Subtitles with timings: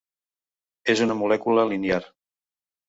[0.95, 2.05] És una molècula linear.